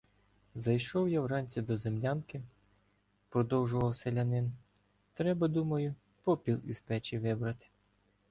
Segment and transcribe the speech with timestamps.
[0.55, 2.41] —Зайшов я вранці до землянки,—
[3.29, 4.51] продовжував селянин,—
[5.13, 7.65] треба, думаю, попіл із печі вибрати.